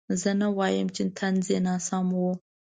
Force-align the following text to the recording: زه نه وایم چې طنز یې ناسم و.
زه 0.21 0.31
نه 0.41 0.47
وایم 0.57 0.87
چې 0.95 1.03
طنز 1.17 1.45
یې 1.53 1.59
ناسم 1.67 2.07
و. 2.21 2.23